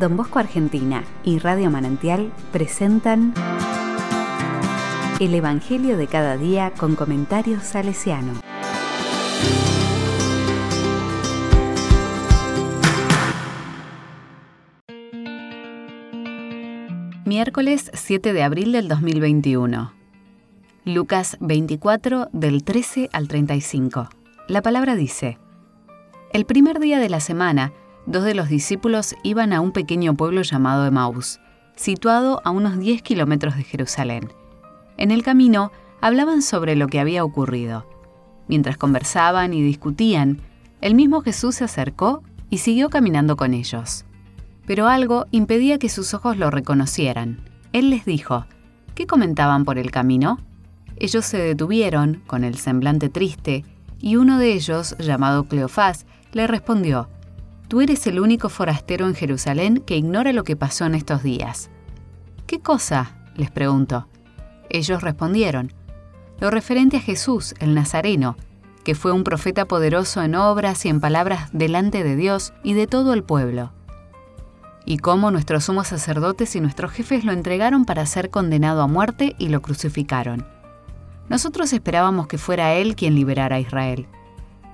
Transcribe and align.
Don 0.00 0.16
Bosco 0.16 0.38
Argentina 0.38 1.04
y 1.24 1.40
Radio 1.40 1.70
Manantial 1.70 2.32
presentan 2.52 3.34
El 5.20 5.34
Evangelio 5.34 5.98
de 5.98 6.06
cada 6.06 6.38
día 6.38 6.70
con 6.70 6.96
comentarios 6.96 7.64
salesiano. 7.64 8.40
Miércoles 17.26 17.90
7 17.92 18.32
de 18.32 18.42
abril 18.42 18.72
del 18.72 18.88
2021. 18.88 19.92
Lucas 20.86 21.36
24 21.40 22.30
del 22.32 22.64
13 22.64 23.10
al 23.12 23.28
35. 23.28 24.08
La 24.48 24.62
palabra 24.62 24.96
dice, 24.96 25.36
El 26.32 26.46
primer 26.46 26.80
día 26.80 26.98
de 27.00 27.10
la 27.10 27.20
semana, 27.20 27.74
dos 28.06 28.24
de 28.24 28.34
los 28.34 28.48
discípulos 28.48 29.14
iban 29.22 29.52
a 29.52 29.60
un 29.60 29.72
pequeño 29.72 30.14
pueblo 30.14 30.42
llamado 30.42 30.86
Emaús, 30.86 31.40
situado 31.76 32.40
a 32.44 32.50
unos 32.50 32.78
10 32.78 33.02
kilómetros 33.02 33.56
de 33.56 33.64
Jerusalén. 33.64 34.32
En 34.96 35.10
el 35.10 35.22
camino 35.22 35.72
hablaban 36.00 36.42
sobre 36.42 36.76
lo 36.76 36.88
que 36.88 37.00
había 37.00 37.24
ocurrido. 37.24 37.86
Mientras 38.48 38.76
conversaban 38.76 39.54
y 39.54 39.62
discutían, 39.62 40.40
el 40.80 40.94
mismo 40.94 41.20
Jesús 41.20 41.56
se 41.56 41.64
acercó 41.64 42.22
y 42.48 42.58
siguió 42.58 42.90
caminando 42.90 43.36
con 43.36 43.54
ellos. 43.54 44.04
Pero 44.66 44.88
algo 44.88 45.26
impedía 45.30 45.78
que 45.78 45.88
sus 45.88 46.14
ojos 46.14 46.36
lo 46.36 46.50
reconocieran. 46.50 47.40
Él 47.72 47.90
les 47.90 48.04
dijo, 48.04 48.46
¿qué 48.94 49.06
comentaban 49.06 49.64
por 49.64 49.78
el 49.78 49.90
camino? 49.90 50.38
Ellos 50.96 51.24
se 51.24 51.38
detuvieron, 51.38 52.22
con 52.26 52.44
el 52.44 52.56
semblante 52.56 53.08
triste, 53.08 53.64
y 54.00 54.16
uno 54.16 54.38
de 54.38 54.52
ellos, 54.52 54.96
llamado 54.98 55.44
Cleofás, 55.44 56.06
le 56.32 56.46
respondió, 56.46 57.08
Tú 57.70 57.80
eres 57.80 58.04
el 58.08 58.18
único 58.18 58.48
forastero 58.48 59.06
en 59.06 59.14
Jerusalén 59.14 59.76
que 59.86 59.96
ignora 59.96 60.32
lo 60.32 60.42
que 60.42 60.56
pasó 60.56 60.86
en 60.86 60.96
estos 60.96 61.22
días. 61.22 61.70
¿Qué 62.48 62.58
cosa? 62.58 63.16
les 63.36 63.52
preguntó. 63.52 64.08
Ellos 64.70 65.04
respondieron, 65.04 65.72
lo 66.40 66.50
referente 66.50 66.96
a 66.96 67.00
Jesús, 67.00 67.54
el 67.60 67.76
Nazareno, 67.76 68.36
que 68.82 68.96
fue 68.96 69.12
un 69.12 69.22
profeta 69.22 69.66
poderoso 69.66 70.20
en 70.20 70.34
obras 70.34 70.84
y 70.84 70.88
en 70.88 71.00
palabras 71.00 71.48
delante 71.52 72.02
de 72.02 72.16
Dios 72.16 72.52
y 72.64 72.74
de 72.74 72.88
todo 72.88 73.14
el 73.14 73.22
pueblo. 73.22 73.70
Y 74.84 74.98
cómo 74.98 75.30
nuestros 75.30 75.66
sumos 75.66 75.86
sacerdotes 75.86 76.56
y 76.56 76.60
nuestros 76.60 76.90
jefes 76.90 77.24
lo 77.24 77.30
entregaron 77.30 77.84
para 77.84 78.04
ser 78.04 78.30
condenado 78.30 78.82
a 78.82 78.88
muerte 78.88 79.36
y 79.38 79.48
lo 79.48 79.62
crucificaron. 79.62 80.44
Nosotros 81.28 81.72
esperábamos 81.72 82.26
que 82.26 82.36
fuera 82.36 82.74
Él 82.74 82.96
quien 82.96 83.14
liberara 83.14 83.56
a 83.56 83.60
Israel. 83.60 84.08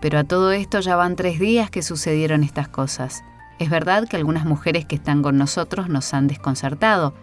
Pero 0.00 0.18
a 0.18 0.24
todo 0.24 0.52
esto 0.52 0.80
ya 0.80 0.96
van 0.96 1.16
tres 1.16 1.38
días 1.38 1.70
que 1.70 1.82
sucedieron 1.82 2.42
estas 2.42 2.68
cosas. 2.68 3.24
Es 3.58 3.70
verdad 3.70 4.06
que 4.06 4.16
algunas 4.16 4.44
mujeres 4.44 4.84
que 4.84 4.96
están 4.96 5.22
con 5.22 5.38
nosotros 5.38 5.88
nos 5.88 6.12
han 6.12 6.26
desconcertado. 6.26 7.14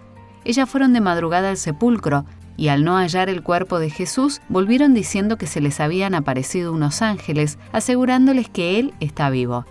Ellas 0.45 0.69
fueron 0.69 0.93
de 0.93 1.01
madrugada 1.01 1.49
al 1.49 1.57
sepulcro 1.57 2.25
y 2.57 2.67
al 2.67 2.83
no 2.83 2.97
hallar 2.97 3.29
el 3.29 3.43
cuerpo 3.43 3.79
de 3.79 3.89
Jesús 3.89 4.41
volvieron 4.49 4.93
diciendo 4.93 5.37
que 5.37 5.47
se 5.47 5.61
les 5.61 5.79
habían 5.79 6.15
aparecido 6.15 6.73
unos 6.73 7.01
ángeles 7.01 7.57
asegurándoles 7.71 8.49
que 8.49 8.79
Él 8.79 8.93
está 8.99 9.29
vivo. 9.29 9.65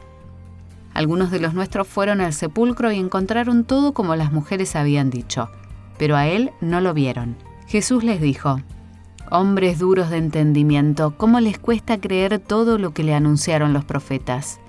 Algunos 0.94 1.30
de 1.30 1.40
los 1.40 1.54
nuestros 1.54 1.88
fueron 1.88 2.20
al 2.20 2.32
sepulcro 2.32 2.92
y 2.92 2.98
encontraron 2.98 3.64
todo 3.64 3.92
como 3.92 4.14
las 4.14 4.32
mujeres 4.32 4.76
habían 4.76 5.10
dicho, 5.10 5.48
pero 5.98 6.16
a 6.16 6.26
Él 6.26 6.52
no 6.60 6.80
lo 6.80 6.92
vieron. 6.92 7.36
Jesús 7.66 8.04
les 8.04 8.20
dijo, 8.20 8.60
Hombres 9.34 9.78
duros 9.78 10.10
de 10.10 10.18
entendimiento, 10.18 11.16
¿cómo 11.16 11.40
les 11.40 11.58
cuesta 11.58 11.98
creer 11.98 12.38
todo 12.38 12.76
lo 12.76 12.92
que 12.92 13.02
le 13.02 13.14
anunciaron 13.14 13.72
los 13.72 13.82
profetas? 13.82 14.60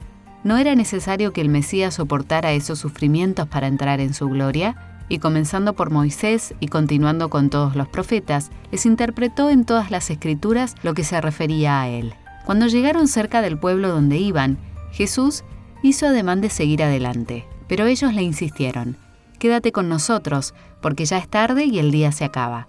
¿No 0.45 0.55
era 0.55 0.73
necesario 0.73 1.33
que 1.33 1.41
el 1.41 1.49
Mesías 1.49 1.95
soportara 1.95 2.53
esos 2.53 2.79
sufrimientos 2.79 3.49
para 3.49 3.67
entrar 3.67 3.99
en 3.99 4.13
su 4.13 4.29
gloria? 4.29 5.03
Y 5.09 5.19
comenzando 5.19 5.73
por 5.73 5.89
Moisés 5.89 6.53
y 6.61 6.69
continuando 6.69 7.29
con 7.29 7.49
todos 7.49 7.75
los 7.75 7.89
profetas, 7.89 8.51
les 8.71 8.85
interpretó 8.85 9.49
en 9.49 9.65
todas 9.65 9.91
las 9.91 10.09
escrituras 10.09 10.75
lo 10.81 10.93
que 10.93 11.03
se 11.03 11.19
refería 11.19 11.81
a 11.81 11.89
él. 11.89 12.13
Cuando 12.45 12.67
llegaron 12.67 13.09
cerca 13.09 13.41
del 13.41 13.59
pueblo 13.59 13.89
donde 13.89 14.15
iban, 14.15 14.57
Jesús 14.93 15.43
hizo 15.81 16.07
ademán 16.07 16.39
de 16.39 16.49
seguir 16.49 16.83
adelante, 16.83 17.45
pero 17.67 17.85
ellos 17.85 18.13
le 18.13 18.21
insistieron, 18.21 18.95
Quédate 19.39 19.73
con 19.73 19.89
nosotros, 19.89 20.53
porque 20.81 21.03
ya 21.03 21.17
es 21.17 21.27
tarde 21.27 21.65
y 21.65 21.79
el 21.79 21.91
día 21.91 22.13
se 22.13 22.23
acaba. 22.23 22.65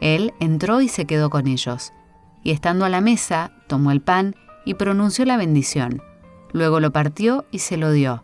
Él 0.00 0.32
entró 0.40 0.80
y 0.80 0.88
se 0.88 1.04
quedó 1.04 1.30
con 1.30 1.46
ellos, 1.46 1.92
y 2.42 2.50
estando 2.50 2.84
a 2.84 2.88
la 2.88 3.00
mesa, 3.00 3.52
tomó 3.68 3.90
el 3.90 4.00
pan 4.00 4.34
y 4.64 4.74
pronunció 4.74 5.24
la 5.24 5.36
bendición. 5.36 6.02
Luego 6.52 6.80
lo 6.80 6.90
partió 6.90 7.44
y 7.50 7.60
se 7.60 7.76
lo 7.76 7.92
dio. 7.92 8.22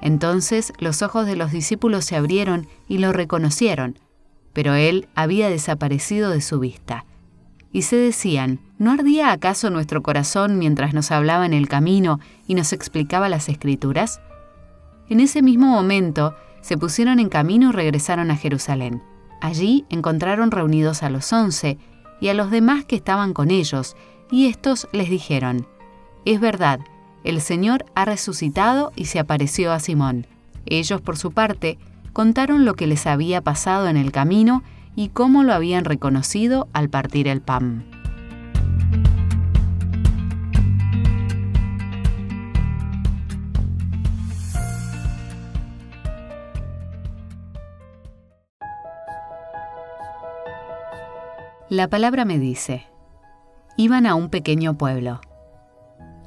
Entonces 0.00 0.72
los 0.78 1.02
ojos 1.02 1.26
de 1.26 1.36
los 1.36 1.52
discípulos 1.52 2.04
se 2.04 2.16
abrieron 2.16 2.68
y 2.88 2.98
lo 2.98 3.12
reconocieron, 3.12 3.98
pero 4.52 4.74
él 4.74 5.08
había 5.14 5.48
desaparecido 5.48 6.30
de 6.30 6.40
su 6.40 6.58
vista. 6.60 7.04
Y 7.72 7.82
se 7.82 7.96
decían, 7.96 8.60
¿no 8.78 8.92
ardía 8.92 9.32
acaso 9.32 9.68
nuestro 9.70 10.02
corazón 10.02 10.58
mientras 10.58 10.94
nos 10.94 11.10
hablaba 11.10 11.44
en 11.44 11.52
el 11.52 11.68
camino 11.68 12.20
y 12.46 12.54
nos 12.54 12.72
explicaba 12.72 13.28
las 13.28 13.48
escrituras? 13.48 14.20
En 15.08 15.20
ese 15.20 15.42
mismo 15.42 15.66
momento 15.66 16.34
se 16.62 16.78
pusieron 16.78 17.18
en 17.18 17.28
camino 17.28 17.70
y 17.70 17.72
regresaron 17.72 18.30
a 18.30 18.36
Jerusalén. 18.36 19.02
Allí 19.40 19.84
encontraron 19.90 20.50
reunidos 20.50 21.02
a 21.02 21.10
los 21.10 21.32
once 21.32 21.78
y 22.20 22.28
a 22.28 22.34
los 22.34 22.50
demás 22.50 22.84
que 22.84 22.96
estaban 22.96 23.32
con 23.32 23.50
ellos, 23.50 23.96
y 24.30 24.46
estos 24.46 24.88
les 24.92 25.10
dijeron, 25.10 25.66
Es 26.24 26.40
verdad, 26.40 26.80
el 27.24 27.40
Señor 27.40 27.84
ha 27.94 28.04
resucitado 28.04 28.92
y 28.96 29.06
se 29.06 29.18
apareció 29.18 29.72
a 29.72 29.80
Simón. 29.80 30.26
Ellos, 30.64 31.00
por 31.00 31.16
su 31.16 31.32
parte, 31.32 31.78
contaron 32.12 32.64
lo 32.64 32.74
que 32.74 32.86
les 32.86 33.06
había 33.06 33.40
pasado 33.40 33.88
en 33.88 33.96
el 33.96 34.12
camino 34.12 34.62
y 34.94 35.10
cómo 35.10 35.44
lo 35.44 35.52
habían 35.52 35.84
reconocido 35.84 36.68
al 36.72 36.88
partir 36.88 37.28
el 37.28 37.42
pan. 37.42 37.95
La 51.68 51.88
palabra 51.88 52.24
me 52.24 52.38
dice, 52.38 52.86
iban 53.76 54.06
a 54.06 54.14
un 54.14 54.30
pequeño 54.30 54.78
pueblo. 54.78 55.20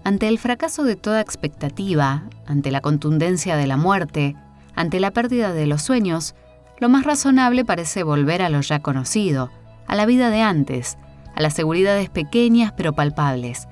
Ante 0.04 0.28
el 0.28 0.38
fracaso 0.38 0.84
de 0.84 0.98
toda 0.98 1.22
expectativa, 1.22 2.24
ante 2.46 2.72
la 2.72 2.82
contundencia 2.82 3.56
de 3.56 3.66
la 3.66 3.78
muerte, 3.78 4.36
ante 4.76 5.00
la 5.00 5.12
pérdida 5.12 5.54
de 5.54 5.66
los 5.66 5.82
sueños, 5.82 6.36
lo 6.80 6.90
más 6.90 7.06
razonable 7.06 7.64
parece 7.64 8.04
volver 8.04 8.42
a 8.42 8.50
lo 8.50 8.60
ya 8.60 8.82
conocido, 8.82 9.50
a 9.88 9.96
la 9.96 10.06
vida 10.06 10.30
de 10.30 10.42
antes, 10.42 10.98
a 11.36 11.42
las 11.42 11.54
seguridades 11.54 12.10
pequeñas 12.10 12.74
pero 12.76 12.92
palpables. 12.92 13.70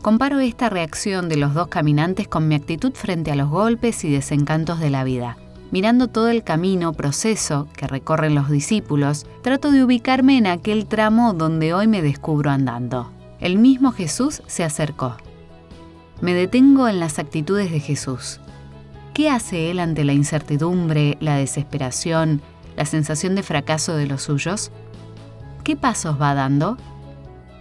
Comparo 0.00 0.38
esta 0.38 0.70
reacción 0.70 1.28
de 1.28 1.38
los 1.38 1.54
dos 1.54 1.66
caminantes 1.66 2.28
con 2.28 2.46
mi 2.46 2.54
actitud 2.54 2.92
frente 2.92 3.32
a 3.32 3.34
los 3.34 3.50
golpes 3.50 4.04
y 4.04 4.12
desencantos 4.12 4.78
de 4.78 4.90
la 4.90 5.02
vida. 5.02 5.38
Mirando 5.70 6.08
todo 6.08 6.28
el 6.28 6.44
camino, 6.44 6.92
proceso 6.92 7.68
que 7.76 7.86
recorren 7.86 8.34
los 8.34 8.48
discípulos, 8.48 9.26
trato 9.42 9.72
de 9.72 9.82
ubicarme 9.82 10.38
en 10.38 10.46
aquel 10.46 10.86
tramo 10.86 11.32
donde 11.32 11.74
hoy 11.74 11.88
me 11.88 12.02
descubro 12.02 12.50
andando. 12.50 13.10
El 13.40 13.58
mismo 13.58 13.92
Jesús 13.92 14.42
se 14.46 14.64
acercó. 14.64 15.16
Me 16.20 16.34
detengo 16.34 16.88
en 16.88 17.00
las 17.00 17.18
actitudes 17.18 17.70
de 17.70 17.80
Jesús. 17.80 18.40
¿Qué 19.12 19.28
hace 19.28 19.70
Él 19.70 19.80
ante 19.80 20.04
la 20.04 20.12
incertidumbre, 20.12 21.18
la 21.20 21.36
desesperación, 21.36 22.40
la 22.76 22.84
sensación 22.84 23.34
de 23.34 23.42
fracaso 23.42 23.96
de 23.96 24.06
los 24.06 24.22
suyos? 24.22 24.70
¿Qué 25.64 25.74
pasos 25.74 26.20
va 26.20 26.34
dando? 26.34 26.78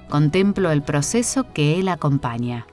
Contemplo 0.10 0.72
el 0.72 0.84
proceso 0.84 1.52
que 1.54 1.80
Él 1.80 1.88
acompaña. 1.90 2.68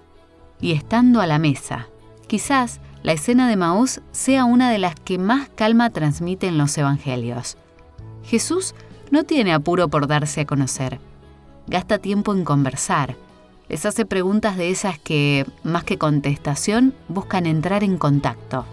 Y 0.61 0.73
estando 0.73 1.21
a 1.21 1.27
la 1.27 1.39
mesa, 1.39 1.89
quizás 2.29 2.81
la 3.03 3.13
escena 3.13 3.49
de 3.49 3.57
Maús 3.57 4.01
sea 4.13 4.45
una 4.45 4.71
de 4.71 4.79
las 4.79 4.95
que 4.95 5.19
más 5.19 5.49
calma 5.49 5.91
transmiten 5.91 6.57
los 6.57 6.77
evangelios. 6.79 7.57
Jesús 8.25 8.75
no 9.11 9.25
tiene 9.25 9.53
apuro 9.53 9.89
por 9.89 10.07
darse 10.07 10.43
a 10.43 10.47
conocer. 10.47 11.01
Gasta 11.67 11.99
tiempo 11.99 12.33
en 12.33 12.45
conversar. 12.45 13.17
Les 13.69 13.87
hace 13.87 14.05
preguntas 14.07 14.57
de 14.57 14.71
esas 14.71 14.99
que, 14.99 15.47
más 15.65 15.85
que 15.85 15.99
contestación, 15.99 16.95
buscan 17.09 17.47
entrar 17.47 17.83
en 17.83 17.99
contacto. 17.99 18.67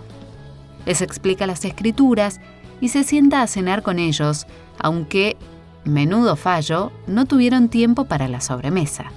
Les 0.85 1.01
explica 1.01 1.47
las 1.47 1.65
escrituras 1.65 2.39
y 2.81 2.89
se 2.89 3.03
sienta 3.03 3.41
a 3.41 3.47
cenar 3.47 3.81
con 3.81 3.97
ellos, 3.97 4.45
aunque, 4.77 5.37
menudo 5.85 6.35
fallo, 6.35 6.91
no 7.07 7.25
tuvieron 7.25 7.69
tiempo 7.69 8.05
para 8.05 8.27
la 8.27 8.41
sobremesa. 8.41 9.11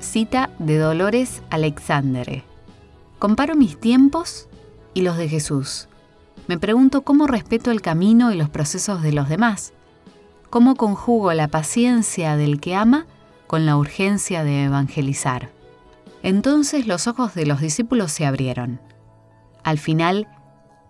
Cita 0.00 0.50
de 0.58 0.78
Dolores 0.78 1.42
Alexandre. 1.50 2.44
Comparo 3.18 3.54
mis 3.56 3.78
tiempos 3.78 4.48
y 4.94 5.02
los 5.02 5.16
de 5.16 5.28
Jesús. 5.28 5.88
Me 6.46 6.58
pregunto 6.58 7.02
cómo 7.02 7.26
respeto 7.26 7.70
el 7.70 7.82
camino 7.82 8.32
y 8.32 8.36
los 8.36 8.48
procesos 8.48 9.02
de 9.02 9.12
los 9.12 9.28
demás. 9.28 9.72
Cómo 10.50 10.76
conjugo 10.76 11.32
la 11.32 11.48
paciencia 11.48 12.36
del 12.36 12.60
que 12.60 12.74
ama 12.74 13.06
con 13.46 13.66
la 13.66 13.76
urgencia 13.76 14.44
de 14.44 14.64
evangelizar. 14.64 15.50
Entonces 16.22 16.86
los 16.86 17.06
ojos 17.06 17.34
de 17.34 17.44
los 17.44 17.60
discípulos 17.60 18.12
se 18.12 18.24
abrieron. 18.24 18.80
Al 19.62 19.78
final, 19.78 20.28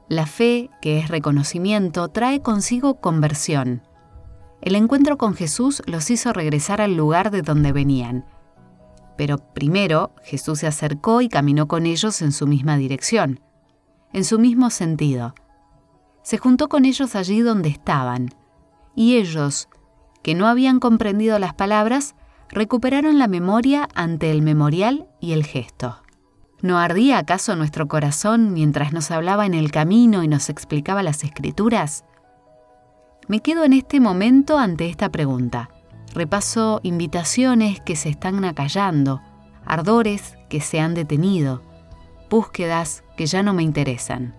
La 0.08 0.26
fe, 0.26 0.70
que 0.82 0.98
es 0.98 1.08
reconocimiento, 1.08 2.08
trae 2.08 2.42
consigo 2.42 3.00
conversión. 3.00 3.82
El 4.60 4.74
encuentro 4.74 5.16
con 5.16 5.34
Jesús 5.34 5.82
los 5.86 6.10
hizo 6.10 6.32
regresar 6.32 6.80
al 6.80 6.94
lugar 6.94 7.30
de 7.30 7.42
donde 7.42 7.72
venían. 7.72 8.26
Pero 9.16 9.38
primero 9.38 10.12
Jesús 10.22 10.58
se 10.60 10.66
acercó 10.66 11.20
y 11.22 11.28
caminó 11.28 11.68
con 11.68 11.86
ellos 11.86 12.20
en 12.20 12.32
su 12.32 12.46
misma 12.46 12.76
dirección, 12.76 13.40
en 14.14 14.24
su 14.24 14.38
mismo 14.38 14.70
sentido. 14.70 15.34
Se 16.22 16.38
juntó 16.38 16.70
con 16.70 16.86
ellos 16.86 17.14
allí 17.16 17.40
donde 17.40 17.68
estaban, 17.68 18.30
y 18.94 19.16
ellos, 19.16 19.68
que 20.22 20.34
no 20.34 20.46
habían 20.46 20.80
comprendido 20.80 21.38
las 21.38 21.52
palabras, 21.52 22.14
recuperaron 22.48 23.18
la 23.18 23.26
memoria 23.26 23.88
ante 23.94 24.30
el 24.30 24.40
memorial 24.40 25.08
y 25.20 25.32
el 25.32 25.44
gesto. 25.44 26.00
¿No 26.62 26.78
ardía 26.78 27.18
acaso 27.18 27.56
nuestro 27.56 27.88
corazón 27.88 28.54
mientras 28.54 28.92
nos 28.92 29.10
hablaba 29.10 29.44
en 29.44 29.52
el 29.52 29.70
camino 29.70 30.22
y 30.22 30.28
nos 30.28 30.48
explicaba 30.48 31.02
las 31.02 31.24
escrituras? 31.24 32.04
Me 33.28 33.40
quedo 33.40 33.64
en 33.64 33.72
este 33.72 34.00
momento 34.00 34.58
ante 34.58 34.88
esta 34.88 35.10
pregunta. 35.10 35.70
Repaso 36.14 36.80
invitaciones 36.84 37.80
que 37.80 37.96
se 37.96 38.10
están 38.10 38.44
acallando, 38.44 39.20
ardores 39.66 40.36
que 40.48 40.60
se 40.60 40.78
han 40.78 40.94
detenido, 40.94 41.62
búsquedas 42.30 43.03
que 43.16 43.26
ya 43.26 43.42
no 43.42 43.54
me 43.54 43.62
interesan. 43.62 44.34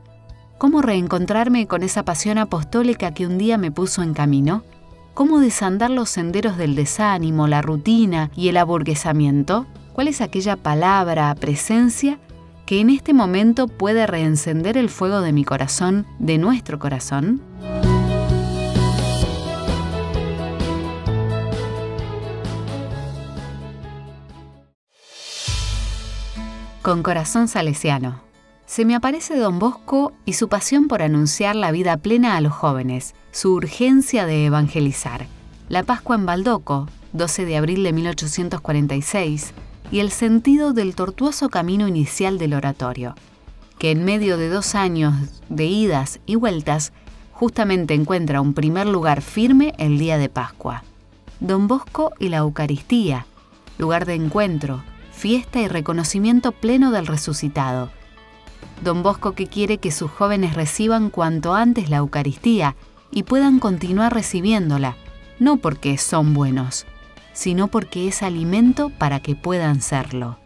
¿Cómo 0.58 0.82
reencontrarme 0.82 1.68
con 1.68 1.84
esa 1.84 2.04
pasión 2.04 2.38
apostólica 2.38 3.14
que 3.14 3.28
un 3.28 3.38
día 3.38 3.58
me 3.58 3.72
puso 3.72 4.04
en 4.04 4.14
camino? 4.14 4.64
¿Cómo 5.14 5.40
desandar 5.40 5.92
los 5.92 6.10
senderos 6.10 6.58
del 6.58 6.76
desánimo, 6.76 7.48
la 7.48 7.62
rutina 7.62 8.32
y 8.36 8.50
el 8.50 8.58
aburguesamiento? 8.58 9.66
¿Cuál 9.94 10.08
es 10.08 10.22
aquella 10.22 10.56
palabra, 10.56 11.34
presencia, 11.36 12.20
que 12.66 12.80
en 12.80 12.90
este 12.90 13.14
momento 13.14 13.68
puede 13.68 14.08
reencender 14.08 14.78
el 14.78 14.90
fuego 14.90 15.22
de 15.22 15.32
mi 15.32 15.44
corazón, 15.44 16.06
de 16.20 16.38
nuestro 16.38 16.80
corazón? 16.80 17.42
Con 26.82 27.04
corazón 27.04 27.48
salesiano. 27.48 28.22
Se 28.76 28.84
me 28.84 28.94
aparece 28.94 29.38
don 29.38 29.58
Bosco 29.58 30.12
y 30.26 30.34
su 30.34 30.50
pasión 30.50 30.90
por 30.90 31.02
anunciar 31.02 31.56
la 31.56 31.72
vida 31.72 31.96
plena 31.96 32.36
a 32.36 32.42
los 32.42 32.52
jóvenes, 32.52 33.16
su 33.32 33.54
urgencia 33.54 34.26
de 34.26 34.48
evangelizar. 34.48 35.28
La 35.70 35.84
Pascua 35.84 36.18
en 36.18 36.26
Baldoco, 36.26 36.90
12 37.14 37.46
de 37.46 37.56
abril 37.56 37.84
de 37.84 37.94
1846, 37.94 39.54
y 39.94 40.00
el 40.00 40.12
sentido 40.12 40.74
del 40.74 40.94
tortuoso 40.94 41.48
camino 41.48 41.88
inicial 41.88 42.38
del 42.38 42.54
oratorio, 42.54 43.16
que 43.80 43.92
en 43.92 44.04
medio 44.04 44.36
de 44.38 44.50
dos 44.50 44.76
años 44.76 45.14
de 45.48 45.68
idas 45.68 46.20
y 46.26 46.36
vueltas 46.36 46.92
justamente 47.32 47.94
encuentra 47.94 48.42
un 48.42 48.54
primer 48.54 48.88
lugar 48.88 49.22
firme 49.22 49.74
el 49.78 49.98
día 49.98 50.18
de 50.18 50.28
Pascua. 50.28 50.84
Don 51.40 51.70
Bosco 51.70 52.12
y 52.20 52.28
la 52.28 52.40
Eucaristía, 52.40 53.26
lugar 53.78 54.06
de 54.06 54.16
encuentro, 54.16 54.84
fiesta 55.14 55.62
y 55.62 55.70
reconocimiento 55.70 56.52
pleno 56.52 56.92
del 56.92 57.08
resucitado. 57.08 57.90
Don 58.82 59.04
Bosco 59.04 59.34
que 59.34 59.48
quiere 59.48 59.78
que 59.78 59.92
sus 59.92 60.12
jóvenes 60.12 60.54
reciban 60.54 61.10
cuanto 61.10 61.54
antes 61.54 61.90
la 61.90 61.98
Eucaristía 61.98 62.76
y 63.12 63.24
puedan 63.24 63.60
continuar 63.60 64.14
recibiéndola, 64.14 64.98
no 65.40 65.58
porque 65.58 65.98
son 65.98 66.34
buenos, 66.34 66.86
sino 67.34 67.68
porque 67.68 68.08
es 68.08 68.24
alimento 68.24 68.90
para 68.90 69.20
que 69.20 69.36
puedan 69.36 69.82
serlo. 69.82 70.38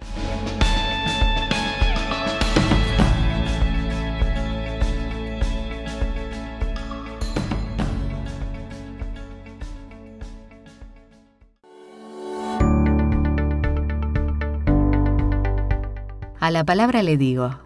A 16.39 16.51
la 16.51 16.63
palabra 16.63 17.03
le 17.03 17.15
digo, 17.15 17.59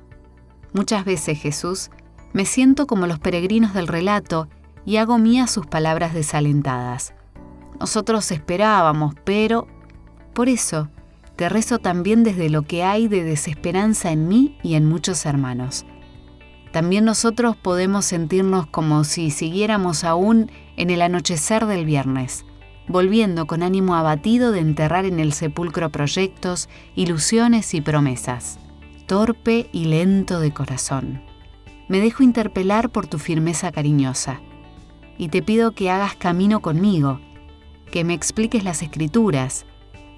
muchas 0.73 1.05
veces 1.05 1.39
Jesús, 1.39 1.89
me 2.33 2.45
siento 2.45 2.87
como 2.87 3.07
los 3.07 3.19
peregrinos 3.19 3.73
del 3.73 3.87
relato 3.87 4.47
y 4.85 4.97
hago 4.97 5.17
mías 5.17 5.51
sus 5.51 5.67
palabras 5.67 6.13
desalentadas 6.13 7.13
nosotros 7.83 8.31
esperábamos, 8.31 9.13
pero 9.25 9.67
por 10.33 10.47
eso 10.47 10.87
te 11.35 11.49
rezo 11.49 11.79
también 11.79 12.23
desde 12.23 12.49
lo 12.49 12.61
que 12.61 12.83
hay 12.83 13.09
de 13.09 13.25
desesperanza 13.25 14.11
en 14.11 14.29
mí 14.29 14.57
y 14.63 14.75
en 14.75 14.85
muchos 14.85 15.25
hermanos. 15.25 15.85
También 16.71 17.05
nosotros 17.05 17.55
podemos 17.55 18.05
sentirnos 18.05 18.67
como 18.67 19.03
si 19.03 19.31
siguiéramos 19.31 20.05
aún 20.05 20.49
en 20.77 20.89
el 20.91 21.01
anochecer 21.01 21.65
del 21.65 21.85
viernes, 21.85 22.45
volviendo 22.87 23.47
con 23.47 23.63
ánimo 23.63 23.95
abatido 23.95 24.53
de 24.53 24.59
enterrar 24.59 25.03
en 25.03 25.19
el 25.19 25.33
sepulcro 25.33 25.91
proyectos, 25.91 26.69
ilusiones 26.95 27.73
y 27.73 27.81
promesas, 27.81 28.59
torpe 29.05 29.69
y 29.71 29.85
lento 29.85 30.39
de 30.39 30.53
corazón. 30.53 31.21
Me 31.87 31.99
dejo 31.99 32.23
interpelar 32.23 32.89
por 32.89 33.07
tu 33.07 33.19
firmeza 33.19 33.71
cariñosa 33.71 34.41
y 35.17 35.29
te 35.29 35.41
pido 35.41 35.73
que 35.73 35.91
hagas 35.91 36.15
camino 36.15 36.61
conmigo, 36.61 37.19
que 37.91 38.03
me 38.03 38.13
expliques 38.13 38.63
las 38.63 38.81
escrituras, 38.81 39.65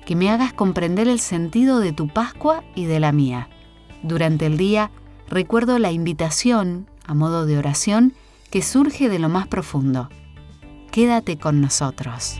que 0.05 0.15
me 0.15 0.29
hagas 0.29 0.53
comprender 0.53 1.07
el 1.07 1.19
sentido 1.19 1.79
de 1.79 1.91
tu 1.91 2.07
Pascua 2.07 2.63
y 2.75 2.85
de 2.85 2.99
la 2.99 3.11
mía. 3.11 3.49
Durante 4.03 4.45
el 4.45 4.57
día 4.57 4.91
recuerdo 5.27 5.79
la 5.79 5.91
invitación, 5.91 6.88
a 7.05 7.13
modo 7.13 7.45
de 7.45 7.57
oración, 7.57 8.13
que 8.51 8.61
surge 8.61 9.09
de 9.09 9.19
lo 9.19 9.29
más 9.29 9.47
profundo. 9.47 10.09
Quédate 10.91 11.38
con 11.38 11.59
nosotros. 11.59 12.39